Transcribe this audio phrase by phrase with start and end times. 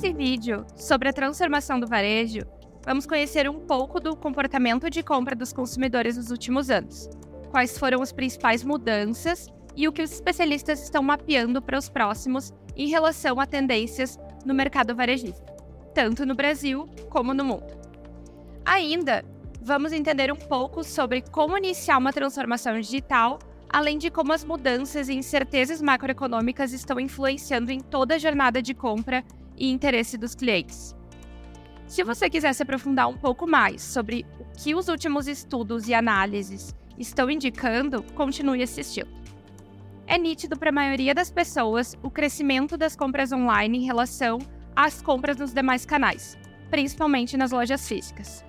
[0.00, 2.42] Nesse vídeo sobre a transformação do varejo,
[2.84, 7.10] vamos conhecer um pouco do comportamento de compra dos consumidores nos últimos anos,
[7.50, 12.54] quais foram as principais mudanças e o que os especialistas estão mapeando para os próximos
[12.76, 15.52] em relação a tendências no mercado varejista,
[15.92, 17.76] tanto no Brasil como no mundo.
[18.64, 19.24] Ainda,
[19.60, 25.08] vamos entender um pouco sobre como iniciar uma transformação digital, além de como as mudanças
[25.08, 29.24] e incertezas macroeconômicas estão influenciando em toda a jornada de compra
[29.58, 30.94] e interesse dos clientes.
[31.86, 35.94] Se você quiser se aprofundar um pouco mais sobre o que os últimos estudos e
[35.94, 39.08] análises estão indicando, continue assistindo.
[40.06, 44.38] É nítido para a maioria das pessoas o crescimento das compras online em relação
[44.74, 46.36] às compras nos demais canais,
[46.70, 48.44] principalmente nas lojas físicas.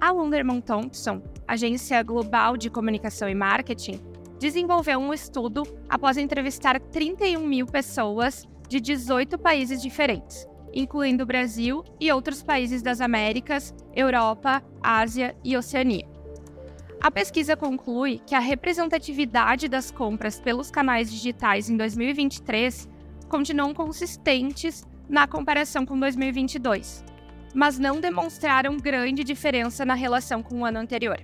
[0.00, 4.00] A Wunderman Thompson, agência global de comunicação e marketing,
[4.38, 11.84] desenvolveu um estudo após entrevistar 31 mil pessoas de 18 países diferentes, incluindo o Brasil
[12.00, 16.08] e outros países das Américas, Europa, Ásia e Oceania.
[16.98, 22.88] A pesquisa conclui que a representatividade das compras pelos canais digitais em 2023
[23.28, 27.04] continuam consistentes na comparação com 2022,
[27.54, 31.20] mas não demonstraram grande diferença na relação com o ano anterior.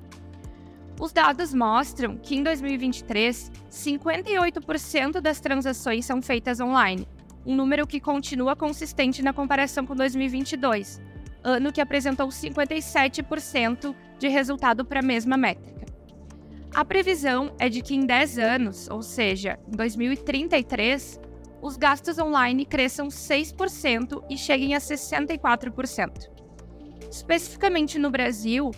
[1.01, 7.09] Os dados mostram que em 2023, 58% das transações são feitas online,
[7.49, 11.01] um número que continua consistente na comparação com 2022,
[11.43, 15.87] ano que apresentou 57% de resultado para a mesma métrica.
[16.75, 21.19] A previsão é de que em 10 anos, ou seja, em 2033,
[21.63, 26.29] os gastos online cresçam 6% e cheguem a 64%.
[27.11, 28.71] Especificamente no Brasil,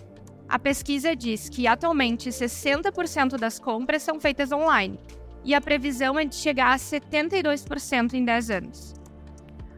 [0.49, 4.97] a pesquisa diz que atualmente 60% das compras são feitas online,
[5.45, 8.95] e a previsão é de chegar a 72% em 10 anos.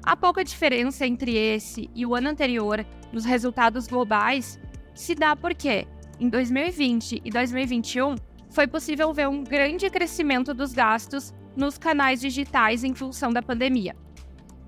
[0.02, 4.58] A pouca diferença entre esse e o ano anterior nos resultados globais
[4.94, 5.86] se dá porque,
[6.18, 8.16] em 2020 e 2021,
[8.50, 13.94] foi possível ver um grande crescimento dos gastos nos canais digitais em função da pandemia,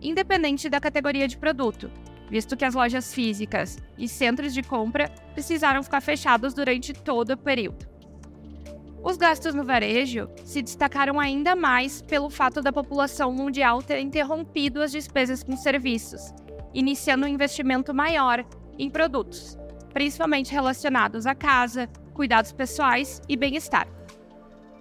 [0.01, 1.91] independente da categoria de produto,
[2.31, 7.37] visto que as lojas físicas e centros de compra precisaram ficar fechados durante todo o
[7.37, 7.94] período.
[9.05, 14.81] Os gastos no varejo se destacaram ainda mais pelo fato da população mundial ter interrompido
[14.81, 16.33] as despesas com serviços,
[16.73, 18.43] iniciando um investimento maior
[18.79, 19.59] em produtos,
[19.93, 23.87] principalmente relacionados à casa, cuidados pessoais e bem-estar.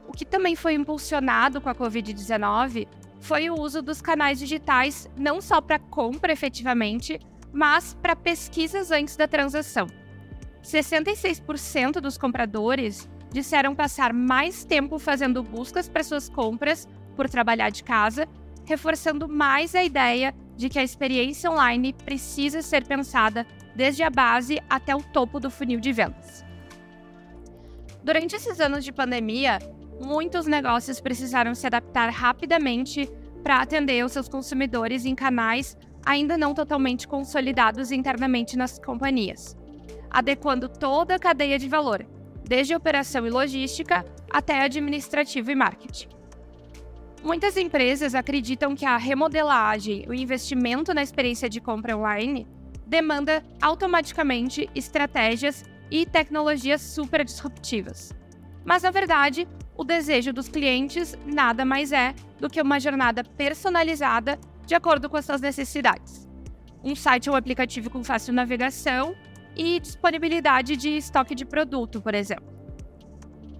[0.08, 2.88] O que também foi impulsionado com a Covid-19
[3.20, 7.20] foi o uso dos canais digitais não só para compra efetivamente,
[7.52, 9.86] mas para pesquisas antes da transação.
[10.64, 17.84] 66% dos compradores disseram passar mais tempo fazendo buscas para suas compras por trabalhar de
[17.84, 18.28] casa,
[18.64, 23.46] reforçando mais a ideia de que a experiência online precisa ser pensada
[23.76, 26.46] desde a base até o topo do funil de vendas.
[28.04, 29.58] Durante esses anos de pandemia,
[30.00, 33.10] muitos negócios precisaram se adaptar rapidamente
[33.42, 39.58] para atender os seus consumidores em canais ainda não totalmente consolidados internamente nas companhias,
[40.12, 42.06] adequando toda a cadeia de valor,
[42.44, 46.10] desde operação e logística até administrativo e marketing.
[47.24, 52.46] Muitas empresas acreditam que a remodelagem, o investimento na experiência de compra online
[52.86, 58.14] demanda automaticamente estratégias e tecnologias super disruptivas.
[58.66, 64.38] Mas na verdade, o desejo dos clientes nada mais é do que uma jornada personalizada
[64.66, 66.28] de acordo com as suas necessidades.
[66.84, 69.16] Um site ou aplicativo com fácil navegação
[69.56, 72.54] e disponibilidade de estoque de produto, por exemplo.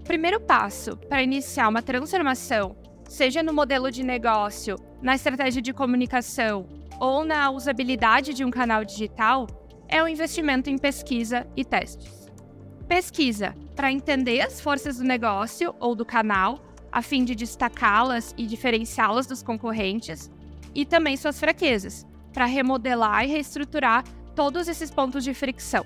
[0.00, 2.76] O primeiro passo para iniciar uma transformação,
[3.08, 6.66] seja no modelo de negócio, na estratégia de comunicação
[7.00, 9.46] ou na usabilidade de um canal digital,
[9.88, 12.30] é o investimento em pesquisa e testes.
[12.88, 16.60] Pesquisa para entender as forças do negócio ou do canal,
[16.92, 20.30] a fim de destacá-las e diferenciá-las dos concorrentes,
[20.74, 25.84] e também suas fraquezas, para remodelar e reestruturar todos esses pontos de fricção.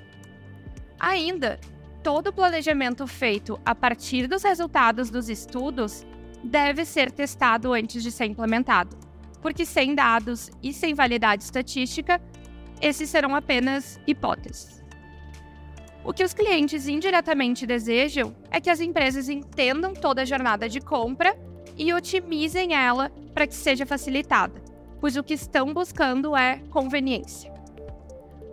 [0.99, 1.61] Ainda,
[2.03, 6.07] todo planejamento feito a partir dos resultados dos estudos
[6.43, 8.97] deve ser testado antes de ser implementado,
[9.41, 12.21] porque sem dados e sem validade estatística,
[12.81, 14.83] esses serão apenas hipóteses.
[16.05, 20.81] O que os clientes indiretamente desejam é que as empresas entendam toda a jornada de
[20.81, 21.37] compra
[21.77, 24.63] e otimizem ela para que seja facilitada,
[25.01, 27.58] pois o que estão buscando é conveniência.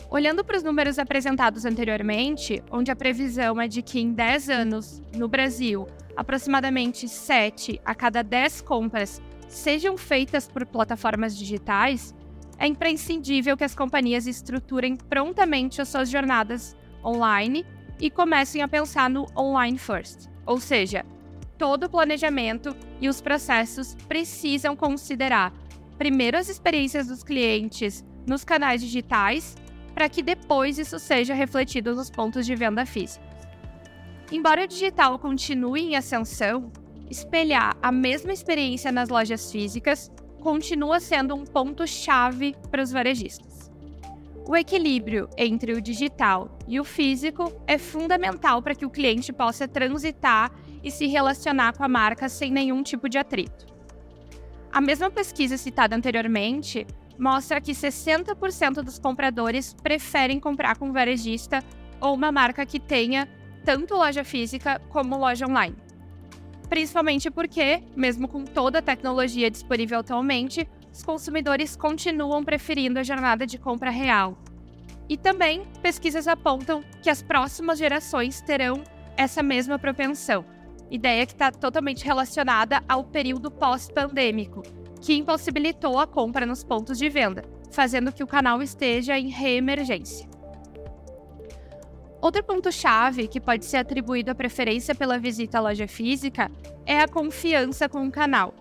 [0.09, 5.01] Olhando para os números apresentados anteriormente, onde a previsão é de que em 10 anos,
[5.15, 12.13] no Brasil, aproximadamente 7 a cada 10 compras sejam feitas por plataformas digitais,
[12.57, 17.65] é imprescindível que as companhias estruturem prontamente as suas jornadas online
[17.99, 21.05] e comecem a pensar no online first, ou seja,
[21.57, 25.53] todo o planejamento e os processos precisam considerar
[25.97, 29.55] primeiro as experiências dos clientes nos canais digitais,
[29.95, 33.25] para que depois isso seja refletido nos pontos de venda físicos.
[34.29, 36.69] Embora o digital continue em ascensão,
[37.09, 40.11] espelhar a mesma experiência nas lojas físicas
[40.41, 43.71] continua sendo um ponto-chave para os varejistas.
[44.47, 49.67] O equilíbrio entre o digital e o físico é fundamental para que o cliente possa
[49.67, 50.51] transitar
[50.83, 53.65] e se relacionar com a marca sem nenhum tipo de atrito.
[54.71, 56.85] A mesma pesquisa citada anteriormente
[57.17, 61.63] mostra que 60% dos compradores preferem comprar com varejista
[61.99, 63.27] ou uma marca que tenha
[63.63, 65.75] tanto loja física como loja online.
[66.69, 73.45] Principalmente porque, mesmo com toda a tecnologia disponível atualmente, os consumidores continuam preferindo a jornada
[73.45, 74.37] de compra real.
[75.07, 78.83] E também, pesquisas apontam que as próximas gerações terão
[79.15, 80.43] essa mesma propensão,
[80.89, 84.63] ideia que está totalmente relacionada ao período pós-pandêmico,
[85.01, 90.27] que impossibilitou a compra nos pontos de venda, fazendo que o canal esteja em reemergência.
[92.21, 96.49] Outro ponto-chave que pode ser atribuído à preferência pela visita à loja física
[96.85, 98.53] é a confiança com o canal,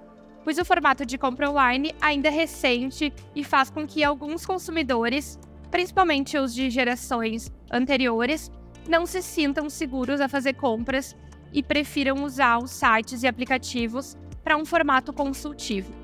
[0.44, 5.38] pois o formato de compra online ainda é recente e faz com que alguns consumidores,
[5.70, 8.52] principalmente os de gerações anteriores,
[8.86, 11.16] não se sintam seguros a fazer compras
[11.50, 16.03] e prefiram usar os sites e aplicativos para um formato consultivo.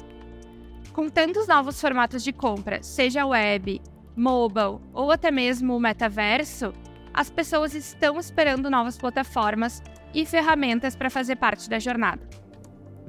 [0.93, 3.81] Com tantos novos formatos de compra, seja web,
[4.17, 6.73] mobile ou até mesmo o metaverso,
[7.15, 9.81] as pessoas estão esperando novas plataformas
[10.13, 12.29] e ferramentas para fazer parte da jornada.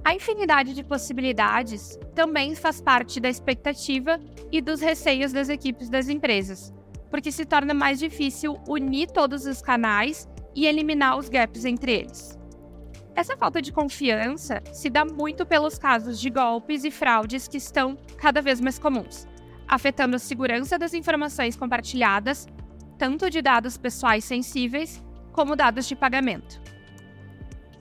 [0.04, 4.20] A infinidade de possibilidades também faz parte da expectativa
[4.52, 6.72] e dos receios das equipes das empresas,
[7.10, 12.41] porque se torna mais difícil unir todos os canais e eliminar os gaps entre eles.
[13.16, 17.98] Essa falta de confiança se dá muito pelos casos de golpes e fraudes que estão
[18.18, 19.28] cada vez mais comuns,
[19.68, 22.48] afetando a segurança das informações compartilhadas
[23.02, 26.62] tanto de dados pessoais sensíveis como dados de pagamento.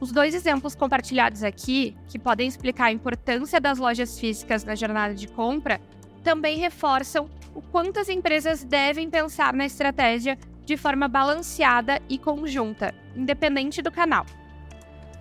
[0.00, 5.14] Os dois exemplos compartilhados aqui, que podem explicar a importância das lojas físicas na jornada
[5.14, 5.78] de compra,
[6.24, 12.94] também reforçam o quanto as empresas devem pensar na estratégia de forma balanceada e conjunta,
[13.14, 14.24] independente do canal.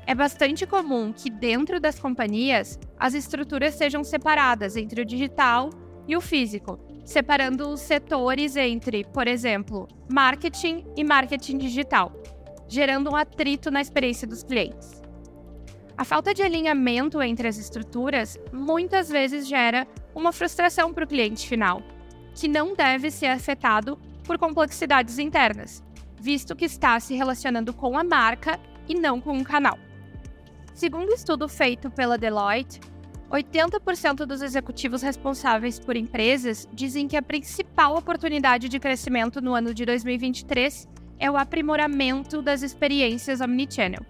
[0.10, 5.70] É bastante comum que, dentro das companhias, as estruturas sejam separadas entre o digital
[6.08, 12.12] e o físico, separando os setores entre, por exemplo, marketing e marketing digital,
[12.68, 15.00] gerando um atrito na experiência dos clientes.
[15.96, 21.48] A falta de alinhamento entre as estruturas muitas vezes gera uma frustração para o cliente
[21.48, 21.84] final,
[22.34, 25.84] que não deve ser afetado por complexidades internas,
[26.20, 29.78] visto que está se relacionando com a marca e não com um canal.
[30.80, 32.80] Segundo estudo feito pela Deloitte,
[33.30, 39.74] 80% dos executivos responsáveis por empresas dizem que a principal oportunidade de crescimento no ano
[39.74, 40.88] de 2023
[41.20, 44.06] é o aprimoramento das experiências omnichannel.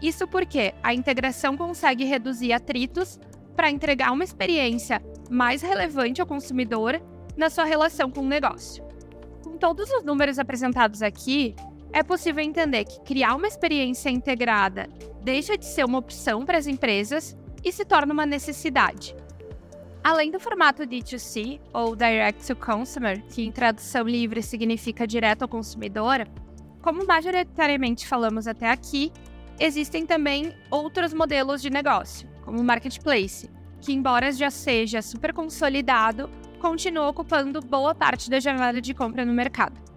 [0.00, 3.20] Isso porque a integração consegue reduzir atritos
[3.54, 7.02] para entregar uma experiência mais relevante ao consumidor
[7.36, 8.82] na sua relação com o negócio.
[9.44, 11.54] Com todos os números apresentados aqui,
[11.92, 14.88] é possível entender que criar uma experiência integrada
[15.22, 19.14] deixa de ser uma opção para as empresas e se torna uma necessidade.
[20.02, 25.48] Além do formato D2C, ou Direct to Consumer, que em tradução livre significa direto ao
[25.48, 26.26] consumidor,
[26.80, 29.12] como majoritariamente falamos até aqui,
[29.58, 36.30] existem também outros modelos de negócio, como o Marketplace, que, embora já seja super consolidado,
[36.60, 39.87] continua ocupando boa parte da jornada de compra no mercado.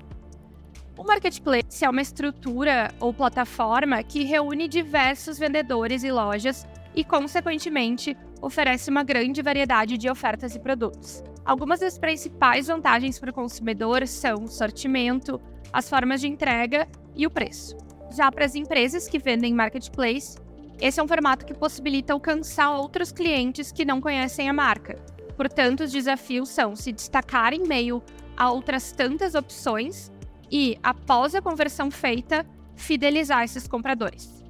[0.97, 8.15] O Marketplace é uma estrutura ou plataforma que reúne diversos vendedores e lojas e, consequentemente,
[8.41, 11.23] oferece uma grande variedade de ofertas e produtos.
[11.45, 17.25] Algumas das principais vantagens para o consumidor são o sortimento, as formas de entrega e
[17.25, 17.77] o preço.
[18.15, 20.37] Já para as empresas que vendem marketplace,
[20.79, 24.95] esse é um formato que possibilita alcançar outros clientes que não conhecem a marca.
[25.37, 28.03] Portanto, os desafios são se destacar em meio
[28.35, 30.10] a outras tantas opções
[30.51, 34.43] e, após a conversão feita, fidelizar esses compradores.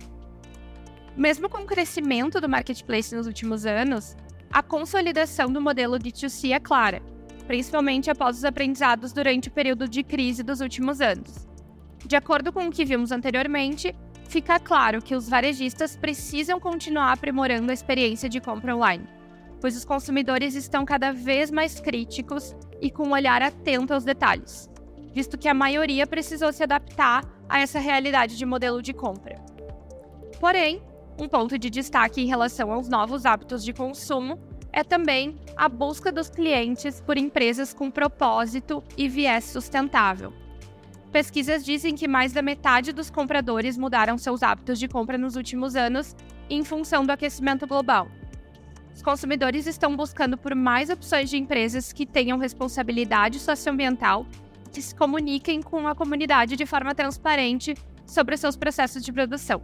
[1.16, 4.16] Mesmo com o crescimento do marketplace nos últimos anos,
[4.52, 7.02] a consolidação do modelo D2C é clara,
[7.46, 11.48] principalmente após os aprendizados durante o período de crise dos últimos anos.
[12.06, 13.94] De acordo com o que vimos anteriormente,
[14.28, 19.08] fica claro que os varejistas precisam continuar aprimorando a experiência de compra online.
[19.62, 24.71] pois os consumidores estão cada vez mais críticos e com um olhar atento aos detalhes,
[25.14, 29.36] visto que a maioria precisou se adaptar a essa realidade de modelo de compra.
[30.40, 30.82] Porém,
[31.20, 34.40] um ponto de destaque em relação aos novos hábitos de consumo
[34.74, 40.34] é também a busca dos clientes por empresas com propósito e viés sustentável.
[41.12, 45.76] Pesquisas dizem que mais da metade dos compradores mudaram seus hábitos de compra nos últimos
[45.76, 46.16] anos
[46.50, 48.08] em função do aquecimento global.
[48.96, 54.26] Os consumidores estão buscando por mais opções de empresas que tenham responsabilidade socioambiental
[54.72, 57.76] que se comuniquem com a comunidade de forma transparente
[58.06, 59.62] sobre seus processos de produção.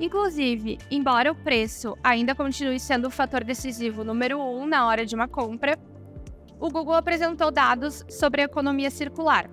[0.00, 5.14] Inclusive, embora o preço ainda continue sendo o fator decisivo número um na hora de
[5.14, 5.78] uma compra,
[6.58, 9.50] o Google apresentou dados sobre a economia circular,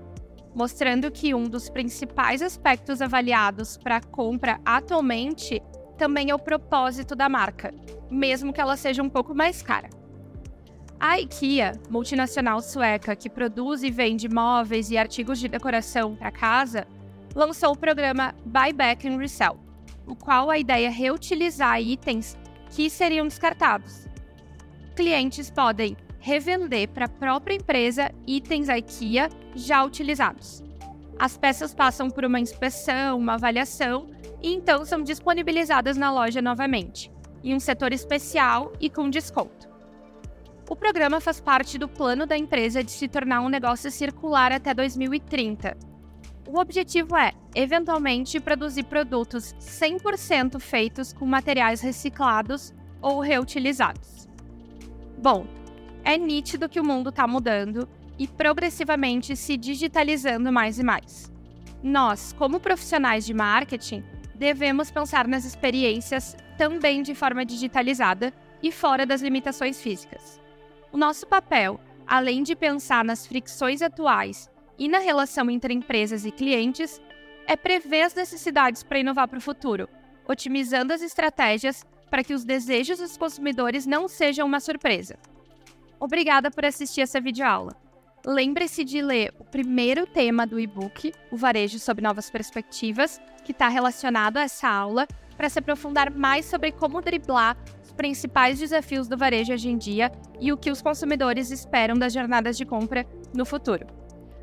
[0.55, 5.61] mostrando que um dos principais aspectos avaliados para a compra atualmente
[5.97, 7.73] também é o propósito da marca,
[8.09, 9.89] mesmo que ela seja um pouco mais cara.
[10.99, 16.85] A IKEA, multinacional sueca que produz e vende móveis e artigos de decoração para casa,
[17.33, 19.57] lançou o programa Buyback and Resell,
[20.05, 22.37] o qual a ideia é reutilizar itens
[22.71, 24.09] que seriam descartados.
[24.93, 30.61] Clientes podem revender para a própria empresa itens IKEA já utilizados.
[31.17, 34.09] As peças passam por uma inspeção, uma avaliação
[34.41, 37.09] e então são disponibilizadas na loja novamente,
[37.41, 39.68] em um setor especial e com desconto.
[40.69, 44.71] O programa faz parte do plano da empresa de se tornar um negócio circular até
[44.71, 45.75] 2030.
[46.47, 52.71] O objetivo é, eventualmente, produzir produtos 100% feitos com materiais reciclados
[53.01, 54.29] ou reutilizados.
[55.17, 55.47] Bom,
[56.03, 61.33] é nítido que o mundo está mudando e progressivamente se digitalizando mais e mais.
[61.81, 64.03] Nós, como profissionais de marketing,
[64.35, 70.38] devemos pensar nas experiências também de forma digitalizada e fora das limitações físicas.
[70.91, 76.31] O nosso papel, além de pensar nas fricções atuais e na relação entre empresas e
[76.31, 76.99] clientes,
[77.45, 79.87] é prever as necessidades para inovar para o futuro,
[80.27, 85.17] otimizando as estratégias para que os desejos dos consumidores não sejam uma surpresa.
[85.99, 87.75] Obrigada por assistir essa videoaula.
[88.25, 93.67] Lembre-se de ler o primeiro tema do e-book, O Varejo sob Novas Perspectivas, que está
[93.67, 97.55] relacionado a essa aula, para se aprofundar mais sobre como driblar
[97.99, 102.55] principais desafios do varejo hoje em dia e o que os consumidores esperam das jornadas
[102.55, 103.85] de compra no futuro.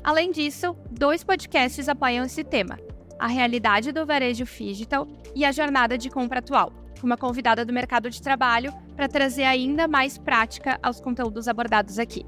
[0.03, 2.77] Além disso, dois podcasts apoiam esse tema:
[3.17, 7.73] A Realidade do Varejo Digital e A Jornada de Compra Atual com uma convidada do
[7.73, 12.23] mercado de trabalho para trazer ainda mais prática aos conteúdos abordados aqui.